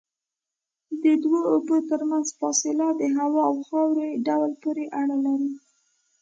[1.03, 5.51] د دوو اوبو ترمنځ فاصله د هوا او خاورې ډول پورې اړه لري.